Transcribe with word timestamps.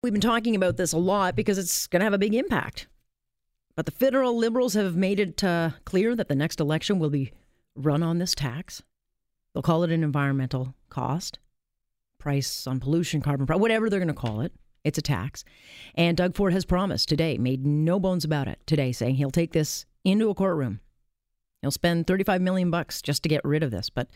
We've 0.00 0.12
been 0.12 0.20
talking 0.20 0.54
about 0.54 0.76
this 0.76 0.92
a 0.92 0.98
lot 0.98 1.34
because 1.34 1.58
it's 1.58 1.88
going 1.88 1.98
to 2.00 2.04
have 2.04 2.12
a 2.12 2.18
big 2.18 2.34
impact. 2.34 2.86
But 3.74 3.84
the 3.84 3.92
federal 3.92 4.36
liberals 4.36 4.74
have 4.74 4.94
made 4.94 5.18
it 5.18 5.42
uh, 5.42 5.70
clear 5.84 6.14
that 6.14 6.28
the 6.28 6.36
next 6.36 6.60
election 6.60 7.00
will 7.00 7.10
be 7.10 7.32
run 7.74 8.02
on 8.04 8.18
this 8.18 8.32
tax. 8.32 8.82
They'll 9.52 9.62
call 9.62 9.82
it 9.82 9.90
an 9.90 10.04
environmental 10.04 10.74
cost, 10.88 11.40
price 12.18 12.66
on 12.66 12.78
pollution, 12.78 13.20
carbon 13.20 13.46
price, 13.46 13.58
whatever 13.58 13.90
they're 13.90 13.98
going 13.98 14.06
to 14.06 14.14
call 14.14 14.40
it. 14.40 14.52
It's 14.84 14.98
a 14.98 15.02
tax. 15.02 15.44
And 15.96 16.16
Doug 16.16 16.36
Ford 16.36 16.52
has 16.52 16.64
promised 16.64 17.08
today, 17.08 17.36
made 17.36 17.66
no 17.66 17.98
bones 17.98 18.24
about 18.24 18.46
it 18.46 18.60
today, 18.66 18.92
saying 18.92 19.16
he'll 19.16 19.32
take 19.32 19.52
this 19.52 19.84
into 20.04 20.30
a 20.30 20.34
courtroom. 20.34 20.78
He'll 21.60 21.72
spend 21.72 22.06
35 22.06 22.40
million 22.40 22.70
bucks 22.70 23.02
just 23.02 23.24
to 23.24 23.28
get 23.28 23.44
rid 23.44 23.64
of 23.64 23.72
this. 23.72 23.90
But 23.90 24.08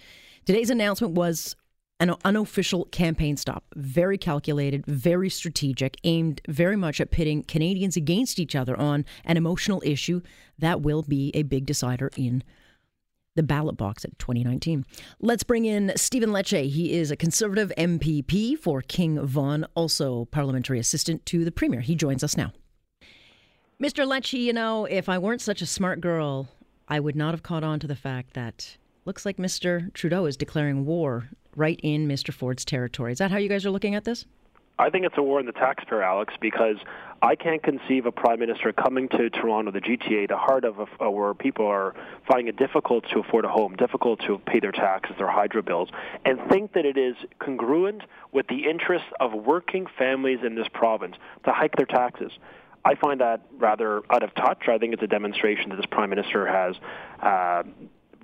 today's 0.44 0.70
announcement 0.70 1.14
was 1.14 1.56
an 2.02 2.16
unofficial 2.24 2.86
campaign 2.86 3.36
stop, 3.36 3.64
very 3.76 4.18
calculated, 4.18 4.84
very 4.86 5.30
strategic, 5.30 5.96
aimed 6.02 6.40
very 6.48 6.74
much 6.74 7.00
at 7.00 7.12
pitting 7.12 7.44
Canadians 7.44 7.96
against 7.96 8.40
each 8.40 8.56
other 8.56 8.76
on 8.76 9.04
an 9.24 9.36
emotional 9.36 9.80
issue 9.84 10.20
that 10.58 10.82
will 10.82 11.02
be 11.02 11.30
a 11.34 11.44
big 11.44 11.64
decider 11.64 12.10
in 12.16 12.42
the 13.36 13.42
ballot 13.42 13.76
box 13.76 14.04
at 14.04 14.18
2019. 14.18 14.84
Let's 15.20 15.44
bring 15.44 15.64
in 15.64 15.92
Stephen 15.96 16.30
Lecce. 16.30 16.68
He 16.68 16.92
is 16.92 17.12
a 17.12 17.16
conservative 17.16 17.72
MPP 17.78 18.58
for 18.58 18.82
King 18.82 19.24
Vaughan, 19.24 19.64
also 19.74 20.24
parliamentary 20.26 20.80
assistant 20.80 21.24
to 21.26 21.44
the 21.44 21.52
Premier. 21.52 21.80
He 21.80 21.94
joins 21.94 22.24
us 22.24 22.36
now. 22.36 22.52
Mr. 23.80 24.04
Lecce, 24.04 24.38
you 24.38 24.52
know, 24.52 24.86
if 24.86 25.08
I 25.08 25.18
weren't 25.18 25.40
such 25.40 25.62
a 25.62 25.66
smart 25.66 26.00
girl, 26.00 26.48
I 26.88 26.98
would 26.98 27.16
not 27.16 27.32
have 27.32 27.44
caught 27.44 27.64
on 27.64 27.78
to 27.78 27.86
the 27.86 27.96
fact 27.96 28.34
that 28.34 28.76
looks 29.04 29.24
like 29.24 29.36
Mr. 29.36 29.92
Trudeau 29.94 30.26
is 30.26 30.36
declaring 30.36 30.84
war 30.84 31.28
right 31.56 31.78
in 31.82 32.08
Mr. 32.08 32.32
Ford's 32.32 32.64
territory. 32.64 33.12
Is 33.12 33.18
that 33.18 33.30
how 33.30 33.38
you 33.38 33.48
guys 33.48 33.66
are 33.66 33.70
looking 33.70 33.94
at 33.94 34.04
this? 34.04 34.26
I 34.78 34.90
think 34.90 35.04
it's 35.04 35.16
a 35.18 35.22
war 35.22 35.38
on 35.38 35.46
the 35.46 35.52
taxpayer, 35.52 36.02
Alex, 36.02 36.34
because 36.40 36.76
I 37.20 37.36
can't 37.36 37.62
conceive 37.62 38.06
a 38.06 38.10
prime 38.10 38.40
minister 38.40 38.72
coming 38.72 39.08
to 39.10 39.30
Toronto, 39.30 39.70
the 39.70 39.80
GTA, 39.80 40.28
the 40.28 40.36
heart 40.36 40.64
of 40.64 40.88
a, 40.98 41.10
where 41.10 41.34
people 41.34 41.66
are 41.66 41.94
finding 42.26 42.48
it 42.48 42.56
difficult 42.56 43.04
to 43.10 43.20
afford 43.20 43.44
a 43.44 43.48
home, 43.48 43.76
difficult 43.76 44.20
to 44.26 44.38
pay 44.38 44.60
their 44.60 44.72
taxes, 44.72 45.14
their 45.18 45.30
hydro 45.30 45.62
bills, 45.62 45.90
and 46.24 46.40
think 46.50 46.72
that 46.72 46.84
it 46.86 46.96
is 46.96 47.14
congruent 47.38 48.02
with 48.32 48.46
the 48.48 48.68
interests 48.68 49.08
of 49.20 49.32
working 49.34 49.86
families 49.98 50.40
in 50.44 50.54
this 50.54 50.66
province 50.72 51.16
to 51.44 51.52
hike 51.52 51.76
their 51.76 51.86
taxes. 51.86 52.32
I 52.84 52.96
find 52.96 53.20
that 53.20 53.42
rather 53.58 54.02
out 54.10 54.24
of 54.24 54.34
touch. 54.34 54.68
I 54.68 54.78
think 54.78 54.94
it's 54.94 55.02
a 55.02 55.06
demonstration 55.06 55.70
that 55.70 55.76
this 55.76 55.86
prime 55.86 56.10
minister 56.10 56.46
has 56.46 56.74
uh, 57.20 57.62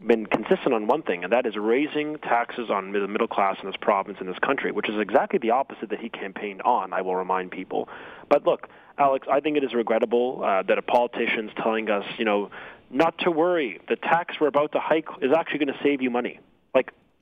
been 0.07 0.27
consistent 0.27 0.75
on 0.75 0.87
one 0.87 1.03
thing, 1.03 1.25
and 1.25 1.33
that 1.33 1.47
is 1.47 1.57
raising 1.57 2.19
taxes 2.19 2.71
on 2.71 2.93
the 2.93 3.07
middle 3.09 3.29
class 3.29 3.57
in 3.63 3.67
this 3.67 3.77
province, 3.81 4.19
in 4.21 4.27
this 4.27 4.39
country, 4.39 4.73
which 4.73 4.89
is 4.89 4.99
exactly 4.99 5.39
the 5.39 5.51
opposite 5.51 5.91
that 5.91 6.01
he 6.01 6.09
campaigned 6.09 6.63
on, 6.63 6.93
I 6.93 7.03
will 7.03 7.17
remind 7.17 7.51
people. 7.51 7.89
But 8.29 8.45
look, 8.45 8.69
Alex, 8.97 9.27
I 9.31 9.41
think 9.41 9.57
it 9.57 9.65
is 9.65 9.75
regrettable 9.75 10.43
uh, 10.45 10.63
that 10.63 10.79
a 10.79 10.83
politician's 10.83 11.53
telling 11.57 11.91
us, 11.91 12.05
you 12.19 12.25
know, 12.25 12.51
not 12.91 13.19
to 13.19 13.31
worry. 13.31 13.81
The 13.89 13.97
tax 13.97 14.37
we're 14.41 14.49
about 14.49 14.73
to 14.73 14.81
hike 14.81 15.09
is 15.21 15.33
actually 15.33 15.59
going 15.59 15.75
to 15.75 15.83
save 15.83 16.03
you 16.03 16.11
money. 16.11 16.41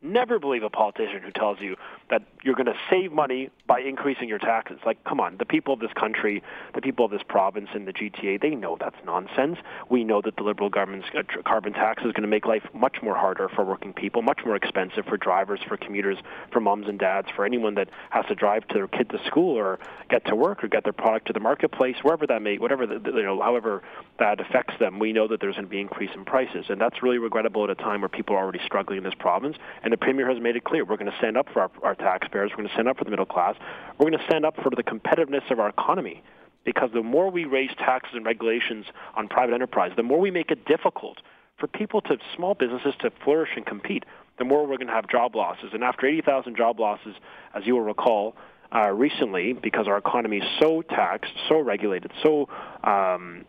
Never 0.02 0.38
believe 0.38 0.62
a 0.62 0.68
politician 0.68 1.22
who 1.22 1.30
tells 1.30 1.58
you 1.58 1.76
that 2.10 2.22
you're 2.44 2.54
going 2.54 2.66
to 2.66 2.76
save 2.90 3.12
money 3.12 3.50
by 3.66 3.80
increasing 3.80 4.28
your 4.28 4.38
taxes. 4.38 4.78
Like, 4.84 5.02
come 5.04 5.20
on, 5.20 5.38
the 5.38 5.46
people 5.46 5.72
of 5.72 5.80
this 5.80 5.92
country, 5.94 6.42
the 6.74 6.82
people 6.82 7.06
of 7.06 7.10
this 7.10 7.22
province 7.26 7.70
and 7.74 7.88
the 7.88 7.94
GTA, 7.94 8.40
they 8.40 8.50
know 8.50 8.76
that's 8.78 8.96
nonsense. 9.06 9.58
We 9.88 10.04
know 10.04 10.20
that 10.22 10.36
the 10.36 10.42
Liberal 10.42 10.68
government's 10.68 11.08
uh, 11.16 11.22
carbon 11.44 11.72
tax 11.72 12.02
is 12.02 12.12
going 12.12 12.22
to 12.22 12.28
make 12.28 12.44
life 12.44 12.62
much 12.74 12.98
more 13.02 13.16
harder 13.16 13.48
for 13.48 13.64
working 13.64 13.94
people, 13.94 14.20
much 14.20 14.40
more 14.44 14.54
expensive 14.54 15.06
for 15.06 15.16
drivers, 15.16 15.60
for 15.66 15.78
commuters, 15.78 16.18
for 16.52 16.60
moms 16.60 16.88
and 16.88 16.98
dads, 16.98 17.28
for 17.34 17.46
anyone 17.46 17.74
that 17.76 17.88
has 18.10 18.26
to 18.26 18.34
drive 18.34 18.68
to 18.68 18.74
their 18.74 18.88
kid 18.88 19.08
to 19.10 19.18
school 19.26 19.56
or 19.56 19.78
get 20.10 20.26
to 20.26 20.36
work 20.36 20.62
or 20.62 20.68
get 20.68 20.84
their 20.84 20.92
product 20.92 21.26
to 21.28 21.32
the 21.32 21.40
marketplace, 21.40 21.96
wherever 22.02 22.26
that 22.26 22.42
may, 22.42 22.58
whatever, 22.58 22.86
the, 22.86 23.00
you 23.12 23.22
know, 23.22 23.40
however 23.40 23.82
that 24.18 24.40
affects 24.40 24.74
them. 24.78 24.98
We 24.98 25.14
know 25.14 25.26
that 25.28 25.40
there's 25.40 25.54
going 25.54 25.64
to 25.64 25.70
be 25.70 25.80
increase 25.80 26.10
in 26.14 26.26
prices, 26.26 26.66
and 26.68 26.78
that's 26.78 27.02
really 27.02 27.18
regrettable 27.18 27.64
at 27.64 27.70
a 27.70 27.74
time 27.74 28.02
where 28.02 28.08
people 28.10 28.36
are 28.36 28.42
already 28.42 28.60
struggling 28.64 28.98
in 28.98 29.04
this 29.04 29.14
province. 29.18 29.56
And 29.86 29.92
the 29.92 29.96
Premier 29.96 30.28
has 30.28 30.42
made 30.42 30.56
it 30.56 30.64
clear 30.64 30.84
we're 30.84 30.96
going 30.96 31.12
to 31.12 31.16
stand 31.18 31.36
up 31.36 31.46
for 31.52 31.62
our, 31.62 31.70
our 31.84 31.94
taxpayers, 31.94 32.50
we're 32.50 32.56
going 32.56 32.68
to 32.68 32.74
stand 32.74 32.88
up 32.88 32.98
for 32.98 33.04
the 33.04 33.10
middle 33.10 33.24
class, 33.24 33.54
we're 33.96 34.10
going 34.10 34.18
to 34.18 34.26
stand 34.26 34.44
up 34.44 34.56
for 34.56 34.68
the 34.70 34.82
competitiveness 34.82 35.48
of 35.48 35.60
our 35.60 35.68
economy. 35.68 36.24
Because 36.64 36.90
the 36.92 37.04
more 37.04 37.30
we 37.30 37.44
raise 37.44 37.70
taxes 37.78 38.14
and 38.14 38.26
regulations 38.26 38.86
on 39.14 39.28
private 39.28 39.54
enterprise, 39.54 39.92
the 39.94 40.02
more 40.02 40.18
we 40.18 40.32
make 40.32 40.50
it 40.50 40.64
difficult 40.64 41.18
for 41.56 41.68
people 41.68 42.00
to, 42.00 42.18
small 42.34 42.54
businesses 42.54 42.94
to 42.98 43.12
flourish 43.22 43.50
and 43.54 43.64
compete, 43.64 44.02
the 44.40 44.44
more 44.44 44.66
we're 44.66 44.76
going 44.76 44.88
to 44.88 44.92
have 44.92 45.08
job 45.08 45.36
losses. 45.36 45.70
And 45.72 45.84
after 45.84 46.04
80,000 46.04 46.56
job 46.56 46.80
losses, 46.80 47.14
as 47.54 47.64
you 47.64 47.74
will 47.74 47.82
recall, 47.82 48.34
uh, 48.74 48.90
recently, 48.90 49.52
because 49.52 49.86
our 49.86 49.98
economy 49.98 50.38
is 50.38 50.48
so 50.58 50.82
taxed, 50.82 51.32
so 51.48 51.60
regulated, 51.60 52.10
so 52.24 52.48
um, 52.82 53.44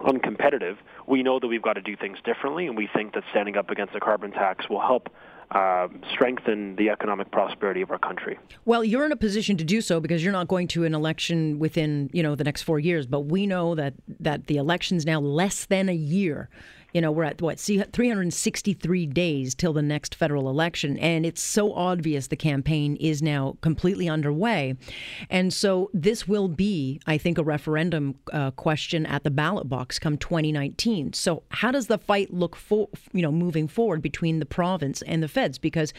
uncompetitive, 0.00 0.78
we 1.06 1.22
know 1.22 1.38
that 1.38 1.48
we've 1.48 1.60
got 1.60 1.74
to 1.74 1.82
do 1.82 1.96
things 1.96 2.16
differently, 2.24 2.66
and 2.66 2.78
we 2.78 2.88
think 2.94 3.12
that 3.12 3.24
standing 3.30 3.58
up 3.58 3.68
against 3.68 3.92
the 3.92 4.00
carbon 4.00 4.30
tax 4.30 4.70
will 4.70 4.80
help 4.80 5.10
uh, 5.50 5.88
strengthen 6.12 6.76
the 6.76 6.90
economic 6.90 7.30
prosperity 7.30 7.80
of 7.80 7.90
our 7.90 7.98
country. 7.98 8.38
Well, 8.64 8.84
you're 8.84 9.06
in 9.06 9.12
a 9.12 9.16
position 9.16 9.56
to 9.58 9.64
do 9.64 9.80
so 9.80 10.00
because 10.00 10.24
you're 10.24 10.32
not 10.32 10.48
going 10.48 10.68
to 10.68 10.84
an 10.84 10.94
election 10.94 11.58
within 11.58 12.10
you 12.12 12.22
know 12.22 12.34
the 12.34 12.44
next 12.44 12.62
four 12.62 12.78
years. 12.80 13.06
But 13.06 13.20
we 13.20 13.46
know 13.46 13.74
that 13.74 13.94
that 14.20 14.46
the 14.46 14.56
election's 14.56 15.06
now 15.06 15.20
less 15.20 15.66
than 15.66 15.88
a 15.88 15.94
year 15.94 16.48
you 16.92 17.00
know, 17.00 17.10
we're 17.10 17.24
at 17.24 17.42
what, 17.42 17.58
363 17.60 19.06
days 19.06 19.54
till 19.54 19.72
the 19.72 19.82
next 19.82 20.14
federal 20.14 20.48
election. 20.48 20.98
And 20.98 21.26
it's 21.26 21.42
so 21.42 21.72
obvious 21.74 22.28
the 22.28 22.36
campaign 22.36 22.96
is 22.96 23.22
now 23.22 23.56
completely 23.60 24.08
underway. 24.08 24.76
And 25.30 25.52
so 25.52 25.90
this 25.92 26.26
will 26.26 26.48
be, 26.48 27.00
I 27.06 27.18
think, 27.18 27.38
a 27.38 27.44
referendum 27.44 28.14
uh, 28.32 28.50
question 28.52 29.06
at 29.06 29.24
the 29.24 29.30
ballot 29.30 29.68
box 29.68 29.98
come 29.98 30.16
2019. 30.16 31.12
So 31.12 31.42
how 31.50 31.70
does 31.70 31.86
the 31.88 31.98
fight 31.98 32.32
look 32.32 32.56
for, 32.56 32.88
you 33.12 33.22
know, 33.22 33.32
moving 33.32 33.68
forward 33.68 34.02
between 34.02 34.38
the 34.38 34.46
province 34.46 35.02
and 35.02 35.22
the 35.22 35.28
feds? 35.28 35.58
Because 35.58 35.92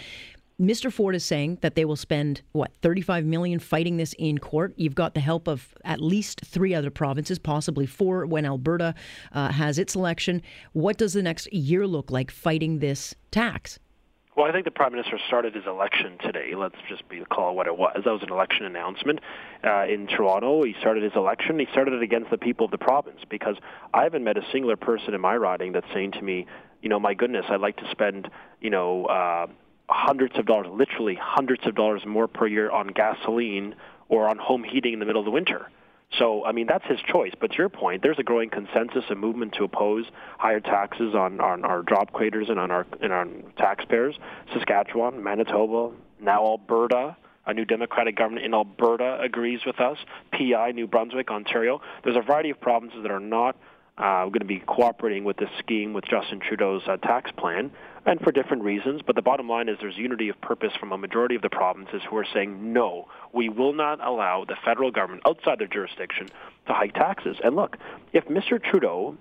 Mr. 0.59 0.91
Ford 0.91 1.13
is 1.13 1.23
saying 1.23 1.59
that 1.61 1.75
they 1.75 1.85
will 1.85 1.95
spend 1.95 2.41
what 2.51 2.73
35 2.81 3.25
million 3.25 3.59
fighting 3.59 3.97
this 3.97 4.15
in 4.17 4.39
court. 4.39 4.73
You've 4.75 4.95
got 4.95 5.13
the 5.13 5.19
help 5.19 5.47
of 5.47 5.75
at 5.85 6.01
least 6.01 6.41
three 6.43 6.73
other 6.73 6.89
provinces, 6.89 7.37
possibly 7.37 7.85
four 7.85 8.25
when 8.25 8.43
Alberta 8.43 8.95
uh, 9.33 9.51
has 9.51 9.77
its 9.77 9.93
election. 9.93 10.41
What 10.73 10.97
does 10.97 11.13
the 11.13 11.21
next 11.21 11.51
year 11.53 11.85
look 11.85 12.09
like 12.09 12.31
fighting 12.31 12.79
this 12.79 13.13
tax? 13.29 13.77
Well, 14.35 14.47
I 14.47 14.51
think 14.51 14.65
the 14.65 14.71
prime 14.71 14.93
minister 14.93 15.19
started 15.27 15.53
his 15.53 15.65
election 15.67 16.17
today. 16.23 16.53
Let's 16.55 16.75
just 16.89 17.07
be 17.07 17.23
call 17.29 17.55
what 17.55 17.67
it 17.67 17.77
was. 17.77 18.01
That 18.03 18.11
was 18.11 18.23
an 18.23 18.31
election 18.31 18.65
announcement 18.65 19.19
uh, 19.63 19.85
in 19.85 20.07
Toronto. 20.07 20.63
He 20.63 20.73
started 20.79 21.03
his 21.03 21.13
election. 21.15 21.59
He 21.59 21.67
started 21.71 21.93
it 21.93 22.03
against 22.03 22.31
the 22.31 22.37
people 22.37 22.65
of 22.65 22.71
the 22.71 22.77
province 22.79 23.19
because 23.29 23.57
I 23.93 24.03
haven't 24.03 24.23
met 24.23 24.37
a 24.37 24.43
singular 24.51 24.75
person 24.75 25.13
in 25.13 25.21
my 25.21 25.35
riding 25.35 25.71
that's 25.71 25.87
saying 25.93 26.13
to 26.13 26.21
me, 26.23 26.47
you 26.81 26.89
know, 26.89 26.99
my 26.99 27.13
goodness, 27.13 27.45
I'd 27.49 27.61
like 27.61 27.77
to 27.77 27.89
spend, 27.91 28.27
you 28.59 28.71
know. 28.71 29.05
Uh, 29.05 29.47
hundreds 29.89 30.37
of 30.37 30.45
dollars, 30.45 30.67
literally 30.71 31.17
hundreds 31.19 31.65
of 31.65 31.75
dollars 31.75 32.03
more 32.05 32.27
per 32.27 32.47
year 32.47 32.69
on 32.69 32.87
gasoline 32.87 33.75
or 34.09 34.27
on 34.27 34.37
home 34.37 34.63
heating 34.63 34.93
in 34.93 34.99
the 34.99 35.05
middle 35.05 35.21
of 35.21 35.25
the 35.25 35.31
winter. 35.31 35.69
So, 36.17 36.45
I 36.45 36.53
mean, 36.53 36.67
that's 36.67 36.85
his 36.85 36.99
choice. 37.01 37.33
But 37.39 37.51
to 37.51 37.57
your 37.57 37.69
point, 37.69 38.01
there's 38.01 38.17
a 38.17 38.23
growing 38.23 38.49
consensus, 38.49 39.03
a 39.09 39.15
movement 39.15 39.53
to 39.57 39.65
oppose 39.65 40.05
higher 40.37 40.61
taxes 40.61 41.13
on, 41.13 41.41
on 41.41 41.65
our 41.65 41.83
job 41.83 42.13
creators 42.13 42.49
and 42.49 42.59
on 42.59 42.71
our, 42.71 42.85
and 43.01 43.11
on 43.11 43.43
taxpayers. 43.57 44.15
Saskatchewan, 44.53 45.21
Manitoba, 45.21 45.93
now 46.21 46.45
Alberta. 46.45 47.17
A 47.45 47.53
new 47.53 47.63
Democratic 47.63 48.17
government 48.17 48.45
in 48.45 48.53
Alberta 48.53 49.19
agrees 49.21 49.61
with 49.65 49.79
us. 49.79 49.97
PI, 50.33 50.71
New 50.71 50.85
Brunswick, 50.85 51.31
Ontario. 51.31 51.79
There's 52.03 52.17
a 52.17 52.21
variety 52.21 52.49
of 52.49 52.59
provinces 52.59 52.99
that 53.03 53.11
are 53.11 53.21
not 53.21 53.55
uh, 53.97 54.25
going 54.25 54.39
to 54.39 54.45
be 54.45 54.59
cooperating 54.59 55.23
with 55.23 55.37
this 55.37 55.49
scheme 55.59 55.93
with 55.93 56.03
Justin 56.05 56.39
Trudeau's 56.39 56.83
uh, 56.87 56.97
tax 56.97 57.31
plan 57.31 57.71
and 58.07 58.21
for 58.21 58.31
different 58.31 58.63
reasons. 58.63 59.01
But 59.05 59.15
the 59.15 59.21
bottom 59.21 59.47
line 59.47 59.69
is 59.69 59.77
there's 59.79 59.97
unity 59.97 60.29
of 60.29 60.41
purpose 60.41 60.73
from 60.79 60.91
a 60.93 60.97
majority 60.97 61.35
of 61.35 61.41
the 61.41 61.49
provinces 61.49 62.01
who 62.09 62.17
are 62.17 62.25
saying, 62.33 62.73
no, 62.73 63.09
we 63.33 63.49
will 63.49 63.73
not 63.73 64.03
allow 64.03 64.45
the 64.45 64.55
federal 64.65 64.89
government 64.89 65.23
outside 65.27 65.59
their 65.59 65.67
jurisdiction 65.67 66.29
to 66.65 66.73
hike 66.73 66.93
taxes. 66.93 67.37
And 67.43 67.55
look, 67.55 67.77
if 68.13 68.25
Mr. 68.25 68.63
Trudeau 68.63 69.17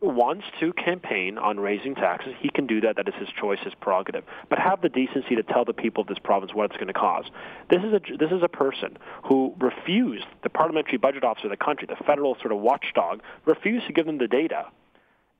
wants 0.00 0.44
to 0.60 0.72
campaign 0.74 1.38
on 1.38 1.58
raising 1.58 1.94
taxes, 1.94 2.34
he 2.38 2.50
can 2.50 2.66
do 2.66 2.80
that. 2.82 2.96
That 2.96 3.08
is 3.08 3.14
his 3.18 3.28
choice, 3.40 3.58
his 3.64 3.74
prerogative. 3.80 4.22
But 4.48 4.58
have 4.58 4.80
the 4.80 4.88
decency 4.88 5.34
to 5.34 5.42
tell 5.42 5.64
the 5.64 5.72
people 5.72 6.02
of 6.02 6.08
this 6.08 6.18
province 6.18 6.52
what 6.54 6.66
it's 6.66 6.74
going 6.74 6.88
to 6.88 6.92
cost. 6.92 7.30
This 7.70 7.82
is 7.82 7.92
a 7.92 8.00
this 8.18 8.30
is 8.30 8.42
a 8.42 8.48
person 8.48 8.98
who 9.24 9.54
refused 9.58 10.26
the 10.42 10.50
parliamentary 10.50 10.98
budget 10.98 11.24
officer 11.24 11.46
of 11.46 11.50
the 11.50 11.64
country, 11.64 11.88
the 11.88 12.02
federal 12.04 12.34
sort 12.36 12.52
of 12.52 12.58
watchdog, 12.58 13.22
refused 13.46 13.86
to 13.86 13.92
give 13.92 14.06
them 14.06 14.18
the 14.18 14.28
data 14.28 14.66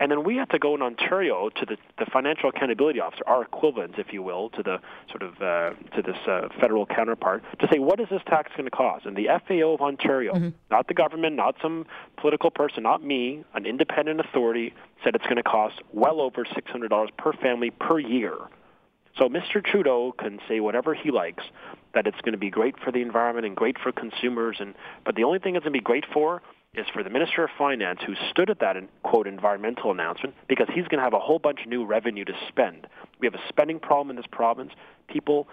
and 0.00 0.10
then 0.10 0.24
we 0.24 0.36
had 0.36 0.50
to 0.50 0.58
go 0.58 0.74
in 0.74 0.82
Ontario 0.82 1.50
to 1.50 1.66
the, 1.66 1.76
the 1.98 2.06
financial 2.06 2.48
accountability 2.48 3.00
officer, 3.00 3.22
our 3.26 3.42
equivalent, 3.42 3.94
if 3.96 4.12
you 4.12 4.22
will, 4.22 4.50
to 4.50 4.62
the 4.62 4.78
sort 5.08 5.22
of 5.22 5.40
uh, 5.40 5.70
to 5.94 6.02
this 6.02 6.16
uh, 6.26 6.48
federal 6.60 6.84
counterpart, 6.84 7.44
to 7.60 7.68
say 7.72 7.78
what 7.78 8.00
is 8.00 8.08
this 8.10 8.22
tax 8.26 8.50
going 8.56 8.64
to 8.64 8.70
cost? 8.70 9.06
And 9.06 9.16
the 9.16 9.28
FAO 9.46 9.74
of 9.74 9.80
Ontario, 9.80 10.34
mm-hmm. 10.34 10.48
not 10.70 10.88
the 10.88 10.94
government, 10.94 11.36
not 11.36 11.54
some 11.62 11.86
political 12.16 12.50
person, 12.50 12.82
not 12.82 13.04
me, 13.04 13.44
an 13.54 13.66
independent 13.66 14.18
authority, 14.18 14.74
said 15.04 15.14
it's 15.14 15.24
going 15.24 15.36
to 15.36 15.44
cost 15.44 15.80
well 15.92 16.20
over 16.20 16.44
six 16.54 16.70
hundred 16.70 16.88
dollars 16.88 17.10
per 17.16 17.32
family 17.32 17.70
per 17.70 18.00
year. 18.00 18.34
So 19.16 19.28
Mr. 19.28 19.64
Trudeau 19.64 20.12
can 20.18 20.40
say 20.48 20.58
whatever 20.58 20.92
he 20.92 21.12
likes 21.12 21.44
that 21.94 22.08
it's 22.08 22.20
going 22.22 22.32
to 22.32 22.38
be 22.38 22.50
great 22.50 22.74
for 22.80 22.90
the 22.90 23.00
environment 23.00 23.46
and 23.46 23.54
great 23.54 23.78
for 23.78 23.92
consumers, 23.92 24.56
and 24.58 24.74
but 25.04 25.14
the 25.14 25.22
only 25.22 25.38
thing 25.38 25.54
it's 25.54 25.62
going 25.62 25.72
to 25.72 25.78
be 25.78 25.84
great 25.84 26.04
for 26.12 26.42
is 26.74 26.86
for 26.92 27.02
the 27.02 27.10
Minister 27.10 27.44
of 27.44 27.50
Finance, 27.56 28.00
who 28.06 28.14
stood 28.30 28.50
at 28.50 28.60
that 28.60 28.76
quote 29.02 29.26
environmental 29.26 29.90
announcement, 29.90 30.34
because 30.48 30.66
he's 30.68 30.84
going 30.84 30.98
to 30.98 31.04
have 31.04 31.14
a 31.14 31.20
whole 31.20 31.38
bunch 31.38 31.60
of 31.62 31.68
new 31.68 31.84
revenue 31.84 32.24
to 32.24 32.32
spend. 32.48 32.86
We 33.20 33.26
have 33.26 33.34
a 33.34 33.48
spending 33.48 33.78
problem 33.78 34.10
in 34.10 34.16
this 34.16 34.26
province. 34.30 34.72
People 35.08 35.46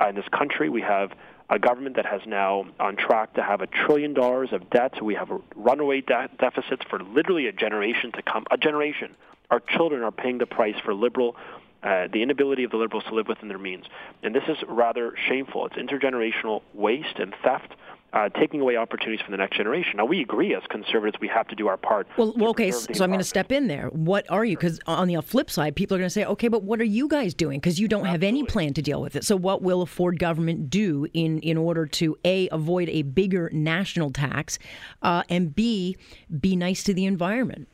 uh, 0.00 0.08
in 0.08 0.14
this 0.14 0.28
country, 0.30 0.68
we 0.68 0.82
have 0.82 1.10
a 1.50 1.58
government 1.58 1.96
that 1.96 2.06
has 2.06 2.20
now 2.26 2.66
on 2.78 2.96
track 2.96 3.34
to 3.34 3.42
have 3.42 3.60
a 3.60 3.66
trillion 3.66 4.14
dollars 4.14 4.50
of 4.52 4.68
debt. 4.70 5.02
We 5.02 5.14
have 5.14 5.28
runaway 5.56 6.02
de- 6.02 6.28
deficits 6.38 6.82
for 6.88 7.02
literally 7.02 7.46
a 7.46 7.52
generation 7.52 8.12
to 8.12 8.22
come. 8.22 8.44
A 8.50 8.56
generation. 8.56 9.16
Our 9.50 9.60
children 9.60 10.02
are 10.02 10.12
paying 10.12 10.38
the 10.38 10.46
price 10.46 10.76
for 10.84 10.94
liberal 10.94 11.36
uh, 11.82 12.08
the 12.12 12.22
inability 12.22 12.64
of 12.64 12.72
the 12.72 12.76
liberals 12.76 13.04
to 13.08 13.14
live 13.14 13.28
within 13.28 13.48
their 13.48 13.58
means. 13.58 13.84
And 14.22 14.34
this 14.34 14.42
is 14.48 14.56
rather 14.68 15.14
shameful. 15.28 15.66
It's 15.66 15.76
intergenerational 15.76 16.62
waste 16.74 17.18
and 17.18 17.32
theft 17.44 17.72
uh, 18.12 18.28
taking 18.30 18.60
away 18.60 18.76
opportunities 18.76 19.24
for 19.24 19.30
the 19.30 19.36
next 19.36 19.56
generation. 19.56 19.96
Now, 19.96 20.06
we 20.06 20.20
agree 20.20 20.54
as 20.54 20.62
conservatives 20.70 21.20
we 21.20 21.28
have 21.28 21.46
to 21.48 21.54
do 21.54 21.68
our 21.68 21.76
part. 21.76 22.06
Well, 22.16 22.32
well 22.36 22.50
okay, 22.50 22.70
so 22.70 23.04
I'm 23.04 23.10
going 23.10 23.18
to 23.18 23.24
step 23.24 23.52
in 23.52 23.66
there. 23.66 23.88
What 23.88 24.30
are 24.30 24.44
you? 24.44 24.56
Because 24.56 24.80
on 24.86 25.08
the 25.08 25.20
flip 25.20 25.50
side, 25.50 25.76
people 25.76 25.96
are 25.96 25.98
going 25.98 26.08
to 26.08 26.12
say, 26.12 26.24
okay, 26.24 26.48
but 26.48 26.62
what 26.62 26.80
are 26.80 26.84
you 26.84 27.06
guys 27.08 27.34
doing? 27.34 27.60
Because 27.60 27.78
you 27.78 27.86
don't 27.86 28.06
Absolutely. 28.06 28.26
have 28.26 28.34
any 28.34 28.44
plan 28.44 28.74
to 28.74 28.82
deal 28.82 29.02
with 29.02 29.14
it. 29.14 29.24
So, 29.24 29.36
what 29.36 29.62
will 29.62 29.82
a 29.82 29.86
Ford 29.86 30.18
government 30.18 30.70
do 30.70 31.06
in, 31.12 31.38
in 31.40 31.58
order 31.58 31.86
to 31.86 32.16
A, 32.24 32.48
avoid 32.50 32.88
a 32.88 33.02
bigger 33.02 33.50
national 33.52 34.10
tax, 34.10 34.58
uh, 35.02 35.22
and 35.28 35.54
B, 35.54 35.96
be 36.40 36.56
nice 36.56 36.82
to 36.84 36.94
the 36.94 37.04
environment? 37.04 37.68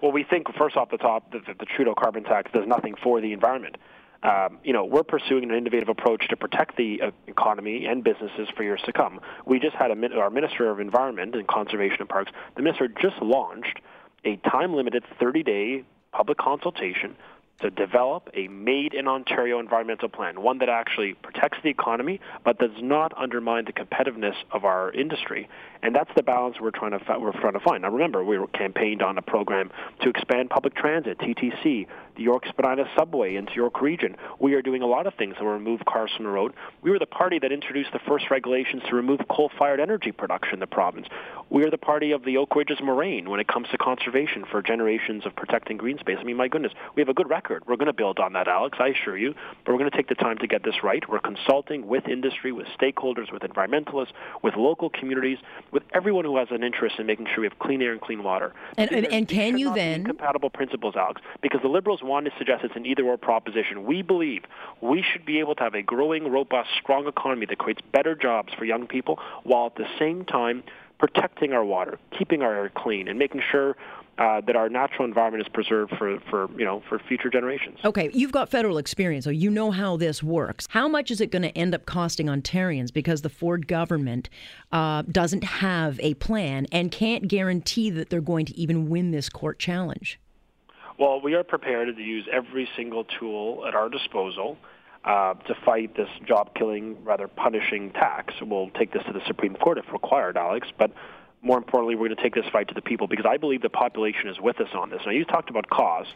Well, 0.00 0.12
we 0.12 0.24
think, 0.24 0.46
first 0.56 0.76
off 0.76 0.90
the 0.90 0.96
top, 0.96 1.30
that 1.32 1.58
the 1.58 1.66
Trudeau 1.66 1.94
carbon 1.94 2.24
tax 2.24 2.50
does 2.52 2.66
nothing 2.66 2.94
for 3.02 3.20
the 3.20 3.32
environment 3.32 3.76
um, 4.22 4.58
you 4.62 4.72
know, 4.72 4.84
we're 4.84 5.02
pursuing 5.02 5.44
an 5.44 5.56
innovative 5.56 5.88
approach 5.88 6.28
to 6.28 6.36
protect 6.36 6.76
the 6.76 7.02
uh, 7.02 7.10
economy 7.26 7.86
and 7.86 8.04
businesses 8.04 8.48
for 8.56 8.62
years 8.62 8.80
to 8.86 8.92
come. 8.92 9.20
We 9.46 9.58
just 9.58 9.74
had 9.74 9.90
a, 9.90 10.14
our 10.16 10.30
Minister 10.30 10.70
of 10.70 10.80
Environment 10.80 11.34
and 11.34 11.46
Conservation 11.46 11.98
and 12.00 12.08
Parks, 12.08 12.30
the 12.56 12.62
minister 12.62 12.88
just 12.88 13.20
launched 13.20 13.80
a 14.24 14.36
time-limited 14.36 15.04
30-day 15.20 15.84
public 16.12 16.38
consultation 16.38 17.16
to 17.62 17.70
develop 17.70 18.28
a 18.34 18.48
made 18.48 18.92
in 18.92 19.06
Ontario 19.06 19.58
environmental 19.60 20.08
plan, 20.08 20.42
one 20.42 20.58
that 20.58 20.68
actually 20.68 21.14
protects 21.14 21.58
the 21.62 21.70
economy 21.70 22.20
but 22.44 22.58
does 22.58 22.72
not 22.80 23.16
undermine 23.16 23.64
the 23.64 23.72
competitiveness 23.72 24.34
of 24.50 24.64
our 24.64 24.92
industry. 24.92 25.48
And 25.82 25.94
that's 25.94 26.10
the 26.16 26.22
balance 26.22 26.56
we're 26.60 26.72
trying 26.72 26.90
to 26.90 27.18
we're 27.20 27.32
trying 27.32 27.52
to 27.52 27.60
find. 27.60 27.82
Now, 27.82 27.90
remember, 27.90 28.24
we 28.24 28.38
were 28.38 28.48
campaigned 28.48 29.00
on 29.00 29.16
a 29.16 29.22
program 29.22 29.70
to 30.00 30.08
expand 30.08 30.50
public 30.50 30.74
transit, 30.74 31.18
TTC, 31.18 31.86
the 32.22 32.30
York 32.30 32.44
Spadina 32.48 32.84
subway 32.96 33.34
into 33.34 33.52
York 33.54 33.80
Region. 33.80 34.16
We 34.38 34.54
are 34.54 34.62
doing 34.62 34.80
a 34.80 34.86
lot 34.86 35.08
of 35.08 35.14
things 35.14 35.34
to 35.38 35.44
remove 35.44 35.84
cars 35.84 36.12
from 36.16 36.24
the 36.24 36.30
road. 36.30 36.52
We 36.80 36.92
were 36.92 37.00
the 37.00 37.06
party 37.06 37.40
that 37.40 37.50
introduced 37.50 37.90
the 37.92 37.98
first 38.06 38.30
regulations 38.30 38.84
to 38.88 38.94
remove 38.94 39.20
coal-fired 39.28 39.80
energy 39.80 40.12
production 40.12 40.54
in 40.54 40.60
the 40.60 40.68
province. 40.68 41.08
We 41.50 41.64
are 41.64 41.70
the 41.70 41.78
party 41.78 42.12
of 42.12 42.24
the 42.24 42.36
Oak 42.36 42.54
Ridges 42.54 42.78
moraine 42.80 43.28
when 43.28 43.40
it 43.40 43.48
comes 43.48 43.68
to 43.70 43.78
conservation 43.78 44.44
for 44.48 44.62
generations 44.62 45.26
of 45.26 45.34
protecting 45.34 45.76
green 45.76 45.98
space. 45.98 46.16
I 46.20 46.22
mean, 46.22 46.36
my 46.36 46.46
goodness, 46.46 46.72
we 46.94 47.02
have 47.02 47.08
a 47.08 47.14
good 47.14 47.28
record. 47.28 47.64
We're 47.66 47.76
going 47.76 47.86
to 47.86 47.92
build 47.92 48.20
on 48.20 48.34
that, 48.34 48.46
Alex, 48.46 48.78
I 48.80 48.88
assure 48.88 49.18
you. 49.18 49.34
But 49.64 49.72
we're 49.72 49.78
going 49.78 49.90
to 49.90 49.96
take 49.96 50.08
the 50.08 50.14
time 50.14 50.38
to 50.38 50.46
get 50.46 50.62
this 50.62 50.84
right. 50.84 51.06
We're 51.08 51.18
consulting 51.18 51.88
with 51.88 52.06
industry, 52.06 52.52
with 52.52 52.68
stakeholders, 52.80 53.32
with 53.32 53.42
environmentalists, 53.42 54.12
with 54.42 54.54
local 54.54 54.90
communities, 54.90 55.38
with 55.72 55.82
everyone 55.92 56.24
who 56.24 56.36
has 56.36 56.48
an 56.52 56.62
interest 56.62 57.00
in 57.00 57.06
making 57.06 57.26
sure 57.26 57.40
we 57.40 57.48
have 57.48 57.58
clean 57.58 57.82
air 57.82 57.92
and 57.92 58.00
clean 58.00 58.22
water. 58.22 58.52
And, 58.78 58.92
and, 58.92 59.06
and 59.06 59.28
can 59.28 59.58
you 59.58 59.74
then 59.74 60.04
compatible 60.04 60.50
principles, 60.50 60.94
Alex? 60.96 61.20
Because 61.42 61.60
the 61.62 61.68
Liberals 61.68 62.02
want 62.12 62.26
to 62.26 62.32
suggest 62.38 62.64
it's 62.64 62.76
an 62.76 62.86
either-or 62.86 63.16
proposition. 63.16 63.84
We 63.84 64.02
believe 64.02 64.42
we 64.80 65.02
should 65.02 65.24
be 65.24 65.40
able 65.40 65.54
to 65.56 65.62
have 65.64 65.74
a 65.74 65.82
growing, 65.82 66.30
robust, 66.30 66.70
strong 66.80 67.06
economy 67.06 67.46
that 67.46 67.58
creates 67.58 67.80
better 67.92 68.14
jobs 68.14 68.52
for 68.58 68.64
young 68.64 68.86
people, 68.86 69.18
while 69.44 69.66
at 69.66 69.76
the 69.76 69.86
same 69.98 70.24
time 70.24 70.62
protecting 70.98 71.52
our 71.52 71.64
water, 71.64 71.98
keeping 72.16 72.42
our 72.42 72.54
air 72.54 72.70
clean, 72.74 73.08
and 73.08 73.18
making 73.18 73.42
sure 73.50 73.76
uh, 74.18 74.40
that 74.42 74.54
our 74.54 74.68
natural 74.68 75.04
environment 75.04 75.42
is 75.42 75.48
preserved 75.52 75.92
for, 75.96 76.20
for 76.30 76.48
you 76.58 76.64
know 76.64 76.82
for 76.88 76.98
future 76.98 77.30
generations. 77.30 77.78
Okay, 77.84 78.10
you've 78.12 78.30
got 78.30 78.50
federal 78.50 78.78
experience, 78.78 79.24
so 79.24 79.30
you 79.30 79.50
know 79.50 79.70
how 79.70 79.96
this 79.96 80.22
works. 80.22 80.66
How 80.70 80.86
much 80.86 81.10
is 81.10 81.20
it 81.20 81.30
going 81.30 81.42
to 81.42 81.56
end 81.56 81.74
up 81.74 81.86
costing 81.86 82.26
Ontarians 82.26 82.92
because 82.92 83.22
the 83.22 83.30
Ford 83.30 83.66
government 83.66 84.28
uh, 84.70 85.02
doesn't 85.10 85.44
have 85.44 85.98
a 86.00 86.14
plan 86.14 86.66
and 86.70 86.92
can't 86.92 87.26
guarantee 87.26 87.90
that 87.90 88.10
they're 88.10 88.20
going 88.20 88.46
to 88.46 88.56
even 88.56 88.88
win 88.88 89.10
this 89.10 89.28
court 89.28 89.58
challenge? 89.58 90.20
Well, 91.02 91.20
we 91.20 91.34
are 91.34 91.42
prepared 91.42 91.96
to 91.96 92.00
use 92.00 92.28
every 92.30 92.68
single 92.76 93.02
tool 93.02 93.66
at 93.66 93.74
our 93.74 93.88
disposal. 93.88 94.56
Uh, 95.04 95.34
to 95.34 95.54
fight 95.64 95.96
this 95.96 96.08
job-killing, 96.28 97.02
rather 97.02 97.26
punishing 97.26 97.90
tax. 97.90 98.34
We'll 98.40 98.70
take 98.78 98.92
this 98.92 99.02
to 99.08 99.12
the 99.12 99.20
Supreme 99.26 99.56
Court 99.56 99.78
if 99.78 99.92
required, 99.92 100.36
Alex. 100.36 100.68
But 100.78 100.92
more 101.42 101.58
importantly, 101.58 101.96
we're 101.96 102.06
going 102.06 102.16
to 102.18 102.22
take 102.22 102.36
this 102.36 102.44
fight 102.52 102.68
to 102.68 102.74
the 102.74 102.82
people 102.82 103.08
because 103.08 103.26
I 103.28 103.36
believe 103.36 103.62
the 103.62 103.68
population 103.68 104.28
is 104.28 104.38
with 104.38 104.60
us 104.60 104.68
on 104.74 104.90
this. 104.90 105.00
Now, 105.04 105.10
you 105.10 105.24
talked 105.24 105.50
about 105.50 105.68
cost. 105.70 106.10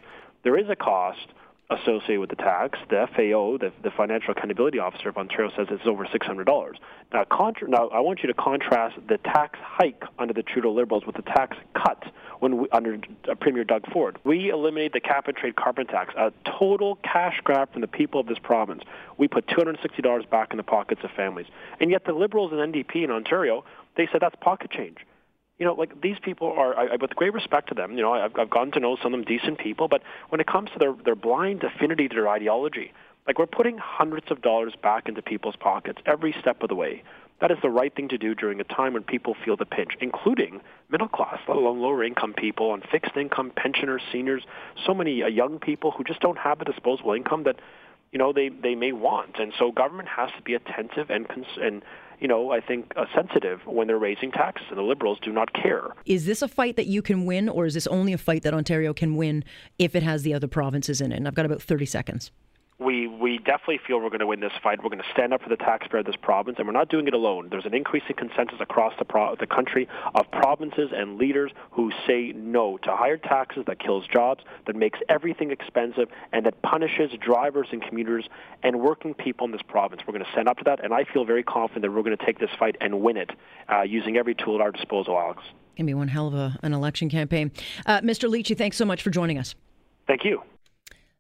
There 0.45 0.57
is 0.57 0.67
a 0.71 0.77
cost 0.77 1.27
associated 1.69 2.21
with 2.21 2.31
the 2.31 2.37
tax. 2.37 2.79
The 2.89 3.09
FAO, 3.15 3.59
the, 3.59 3.73
the 3.83 3.91
Financial 3.91 4.31
Accountability 4.31 4.79
Officer 4.79 5.09
of 5.09 5.17
Ontario, 5.17 5.51
says 5.57 5.67
it's 5.71 5.87
over 5.87 6.07
$600. 6.07 6.75
Now, 7.13 7.25
contra- 7.25 7.69
now, 7.69 7.89
I 7.89 8.01
want 8.01 8.23
you 8.23 8.29
to 8.29 8.35
contrast 8.35 8.97
the 9.09 9.19
tax 9.19 9.59
hike 9.63 10.03
under 10.19 10.33
the 10.33 10.43
Trudeau 10.43 10.73
Liberals 10.73 11.05
with 11.07 11.17
the 11.17 11.23
tax 11.23 11.57
cut 11.75 12.05
when 12.39 12.59
we, 12.59 12.69
under 12.71 12.99
uh, 13.29 13.35
Premier 13.35 13.65
Doug 13.65 13.91
Ford. 13.93 14.19
We 14.25 14.51
eliminated 14.51 14.93
the 14.93 15.01
cap 15.01 15.27
and 15.27 15.37
trade 15.37 15.57
carbon 15.57 15.87
tax, 15.87 16.15
a 16.17 16.33
total 16.59 16.97
cash 16.97 17.41
grab 17.43 17.73
from 17.73 17.81
the 17.81 17.89
people 17.89 18.21
of 18.21 18.27
this 18.27 18.39
province. 18.39 18.83
We 19.19 19.27
put 19.27 19.47
$260 19.49 20.31
back 20.31 20.53
in 20.53 20.57
the 20.59 20.63
pockets 20.63 21.03
of 21.03 21.11
families. 21.13 21.47
And 21.81 21.91
yet 21.91 22.05
the 22.05 22.13
Liberals 22.13 22.53
and 22.53 22.73
NDP 22.73 23.03
in 23.05 23.11
Ontario, 23.11 23.65
they 23.97 24.09
said 24.13 24.21
that's 24.21 24.37
pocket 24.41 24.71
change 24.71 24.99
you 25.59 25.65
know, 25.65 25.75
like 25.75 26.01
these 26.03 26.19
people 26.21 26.53
are, 26.57 26.77
I, 26.77 26.97
with 26.97 27.17
great 27.17 27.33
respect 27.33 27.69
to 27.69 27.75
them, 27.75 27.97
you 27.97 28.03
know, 28.03 28.13
I've, 28.13 28.37
I've 28.39 28.51
gotten 28.51 28.73
to 28.73 28.81
know 28.81 28.97
some 29.03 29.15
of 29.15 29.21
them 29.21 29.25
decent 29.25 29.59
people, 29.59 29.89
but 29.89 30.03
when 30.29 30.41
it 30.41 30.47
comes 30.47 30.71
to 30.71 30.79
their, 30.79 30.95
their 31.05 31.15
blind 31.15 31.65
affinity 31.65 32.09
to 32.09 32.15
their 32.15 32.29
ideology, 32.29 32.93
like 33.27 33.39
we're 33.39 33.47
putting 33.47 33.79
hundreds 33.79 34.31
of 34.31 34.43
dollars 34.43 34.75
back 34.83 35.09
into 35.09 35.23
people's 35.23 35.57
pockets 35.57 35.99
every 36.07 36.35
step 36.41 36.63
of 36.63 36.69
the 36.69 36.75
way. 36.75 37.03
That 37.41 37.51
is 37.51 37.59
the 37.61 37.71
right 37.71 37.95
thing 37.95 38.09
to 38.09 38.19
do 38.19 38.35
during 38.35 38.61
a 38.61 38.65
time 38.65 38.95
when 38.95 39.03
people 39.03 39.37
feel 39.45 39.57
the 39.57 39.67
pinch, 39.67 39.93
including 40.01 40.61
middle 40.91 41.09
class, 41.09 41.39
let 41.47 41.57
alone 41.57 41.81
lower 41.81 42.03
income 42.03 42.33
people 42.33 42.71
on 42.71 42.83
fixed 42.91 43.17
income, 43.17 43.53
pensioners, 43.55 44.01
seniors, 44.11 44.43
so 44.87 44.95
many 44.95 45.23
uh, 45.23 45.27
young 45.27 45.59
people 45.59 45.91
who 45.91 46.05
just 46.05 46.21
don't 46.21 46.39
have 46.39 46.59
the 46.59 46.65
disposable 46.65 47.13
income 47.13 47.45
that, 47.45 47.57
you 48.13 48.19
know, 48.19 48.33
they, 48.33 48.49
they 48.49 48.75
may 48.75 48.93
want. 48.93 49.39
And 49.39 49.53
so 49.59 49.71
government 49.71 50.09
has 50.09 50.31
to 50.37 50.43
be 50.43 50.55
attentive 50.55 51.11
and, 51.11 51.29
cons- 51.29 51.59
and 51.61 51.83
you 52.21 52.29
know, 52.29 52.53
I 52.53 52.61
think 52.61 52.93
uh, 52.97 53.05
sensitive 53.15 53.61
when 53.67 53.87
they're 53.87 53.99
raising 53.99 54.31
taxes, 54.31 54.67
and 54.71 54.79
the 54.79 54.83
Liberals 54.83 55.19
do 55.23 55.33
not 55.33 55.53
care. 55.53 55.89
Is 56.05 56.27
this 56.27 56.43
a 56.43 56.49
fight 56.49 56.77
that 56.77 56.87
you 56.87 57.03
can 57.03 57.25
win, 57.25 57.49
or 57.49 57.67
is 57.67 57.75
this 57.75 57.87
only 57.87 58.13
a 58.13 58.19
fight 58.19 58.43
that 58.43 58.55
Ontario 58.55 58.95
can 58.95 59.17
win 59.17 59.45
if 59.79 59.95
it 59.95 60.03
has 60.03 60.23
the 60.23 60.35
other 60.35 60.49
provinces 60.49 61.01
in 61.01 61.13
it? 61.13 61.17
And 61.17 61.29
I've 61.29 61.35
got 61.35 61.47
about 61.47 61.63
30 61.63 61.87
seconds 61.87 62.31
we 63.27 63.39
definitely 63.39 63.81
feel 63.85 63.99
we're 64.01 64.09
going 64.09 64.21
to 64.21 64.27
win 64.29 64.39
this 64.39 64.53
fight. 64.63 64.81
We're 64.85 64.89
going 64.89 65.03
to 65.03 65.13
stand 65.13 65.35
up 65.35 65.43
for 65.43 65.49
the 65.49 65.57
taxpayer 65.57 65.99
of 65.99 66.07
this 66.07 66.15
province, 66.15 66.59
and 66.59 66.67
we're 66.69 66.73
not 66.73 66.89
doing 66.89 67.09
it 67.09 67.13
alone. 67.13 67.49
There's 67.51 67.67
an 67.67 67.75
increasing 67.75 68.15
consensus 68.15 68.59
across 68.61 68.93
the 69.01 69.05
pro- 69.05 69.35
the 69.35 69.49
country 69.49 69.89
of 70.15 70.31
provinces 70.31 70.91
and 70.95 71.19
leaders 71.19 71.51
who 71.73 71.91
say 72.07 72.33
no 72.37 72.77
to 72.85 72.95
higher 72.95 73.17
taxes 73.17 73.65
that 73.67 73.81
kills 73.81 74.07
jobs, 74.07 74.45
that 74.69 74.77
makes 74.77 75.01
everything 75.09 75.51
expensive, 75.51 76.09
and 76.33 76.47
that 76.47 76.63
punishes 76.63 77.11
drivers 77.21 77.67
and 77.73 77.83
commuters 77.83 78.29
and 78.63 78.79
working 78.79 79.13
people 79.13 79.45
in 79.45 79.51
this 79.51 79.63
province. 79.67 80.03
We're 80.07 80.13
going 80.13 80.25
to 80.25 80.31
stand 80.31 80.49
up 80.49 80.59
to 80.59 80.65
that, 80.67 80.85
and 80.85 80.95
I 80.95 81.03
feel 81.03 81.25
very 81.25 81.43
confident 81.43 81.83
that 81.83 81.91
we're 81.91 82.05
going 82.05 82.17
to 82.17 82.25
take 82.25 82.39
this 82.39 82.51
fight 82.57 82.77
and 82.81 83.01
win 83.01 83.17
it 83.17 83.31
uh, 83.69 83.83
using 83.83 84.17
every 84.17 84.37
tool 84.37 84.55
at 84.55 84.61
our 84.61 84.71
disposal, 84.71 85.19
Alex. 85.19 85.43
Gonna 85.77 85.89
be 85.89 85.95
one 85.95 86.07
hell 86.07 86.29
of 86.29 86.35
a, 86.35 86.57
an 86.63 86.73
election 86.73 87.11
campaign. 87.11 87.51
Uh, 87.87 88.03
Mr. 88.03 88.31
Lecce, 88.31 88.57
thanks 88.57 88.77
so 88.77 88.85
much 88.85 89.03
for 89.03 89.11
joining 89.11 89.37
us. 89.37 89.57
Thank 90.07 90.25
you. 90.25 90.43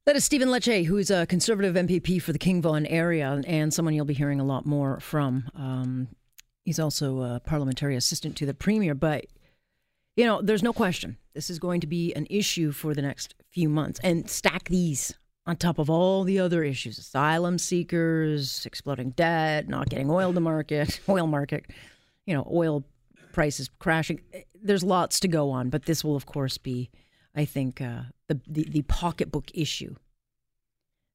That 0.06 0.14
is 0.14 0.24
Stephen 0.24 0.50
Lecce, 0.50 0.86
who's 0.86 1.10
a 1.10 1.26
conservative 1.26 1.74
MPP 1.74 2.22
for 2.22 2.32
the 2.32 2.38
King 2.38 2.62
Vaughan 2.62 2.86
area 2.86 3.42
and 3.44 3.74
someone 3.74 3.92
you'll 3.92 4.04
be 4.04 4.14
hearing 4.14 4.38
a 4.38 4.44
lot 4.44 4.64
more 4.64 5.00
from. 5.00 5.50
Um, 5.56 6.06
he's 6.64 6.78
also 6.78 7.22
a 7.22 7.40
parliamentary 7.40 7.96
assistant 7.96 8.36
to 8.36 8.46
the 8.46 8.54
premier, 8.54 8.94
but 8.94 9.26
you 10.14 10.24
know, 10.24 10.40
there's 10.40 10.62
no 10.62 10.72
question 10.72 11.16
this 11.34 11.50
is 11.50 11.58
going 11.58 11.80
to 11.80 11.88
be 11.88 12.14
an 12.14 12.28
issue 12.30 12.70
for 12.70 12.94
the 12.94 13.02
next 13.02 13.34
few 13.50 13.68
months. 13.68 13.98
And 14.04 14.30
stack 14.30 14.68
these 14.68 15.12
on 15.44 15.56
top 15.56 15.80
of 15.80 15.90
all 15.90 16.22
the 16.22 16.38
other 16.38 16.62
issues 16.62 16.98
asylum 16.98 17.58
seekers, 17.58 18.64
exploding 18.64 19.10
debt, 19.10 19.68
not 19.68 19.88
getting 19.88 20.08
oil 20.08 20.32
to 20.32 20.40
market, 20.40 21.00
oil 21.08 21.26
market, 21.26 21.66
you 22.26 22.34
know, 22.34 22.48
oil 22.48 22.84
prices 23.32 23.68
crashing. 23.80 24.20
There's 24.54 24.84
lots 24.84 25.18
to 25.18 25.26
go 25.26 25.50
on, 25.50 25.68
but 25.68 25.86
this 25.86 26.04
will, 26.04 26.14
of 26.14 26.26
course, 26.26 26.58
be, 26.58 26.90
I 27.36 27.44
think, 27.44 27.80
uh, 27.80 28.02
the, 28.28 28.40
the, 28.46 28.64
the 28.64 28.82
pocketbook 28.82 29.50
issue 29.54 29.94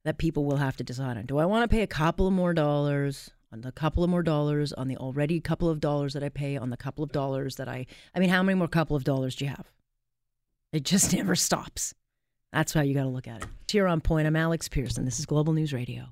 that 0.06 0.18
people 0.18 0.46
will 0.46 0.58
have 0.58 0.78
to 0.78 0.84
decide 0.84 1.18
on. 1.18 1.26
Do 1.26 1.38
I 1.38 1.46
want 1.46 1.70
to 1.70 1.74
pay 1.74 1.82
a 1.82 1.88
couple 1.88 2.28
of 2.28 2.34
more 2.34 2.54
dollars 2.54 3.32
on 3.52 3.62
the 3.62 3.72
couple 3.72 4.04
of 4.04 4.10
more 4.10 4.24
dollars 4.24 4.72
on 4.74 4.88
the 4.88 4.98
already 4.98 5.40
couple 5.40 5.70
of 5.70 5.80
dollars 5.80 6.14
that 6.14 6.24
I 6.24 6.30
pay 6.30 6.58
on 6.58 6.70
the 6.70 6.78
couple 6.78 7.04
of 7.04 7.12
dollars 7.12 7.58
that 7.58 7.68
I 7.68 7.86
I 8.16 8.20
mean 8.20 8.30
how 8.30 8.42
many 8.42 8.58
more 8.58 8.68
couple 8.68 8.96
of 8.96 9.04
dollars 9.04 9.36
do 9.36 9.46
you 9.46 9.50
have? 9.50 9.70
It 10.72 10.84
just 10.84 11.14
never 11.16 11.36
stops. 11.36 11.94
That's 12.54 12.74
how 12.74 12.82
you 12.82 12.94
got 12.94 13.04
to 13.04 13.10
look 13.10 13.28
at 13.28 13.44
it. 13.44 13.50
Here 13.70 13.88
on 13.88 14.02
point, 14.02 14.28
I'm 14.28 14.36
Alex 14.36 14.68
Pierson. 14.68 15.06
This 15.06 15.20
is 15.20 15.26
Global 15.26 15.54
News 15.54 15.72
Radio. 15.72 16.12